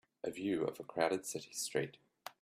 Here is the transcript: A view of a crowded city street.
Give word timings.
A 0.23 0.31
view 0.31 0.63
of 0.63 0.79
a 0.79 0.83
crowded 0.83 1.27
city 1.27 1.53
street. 1.53 1.97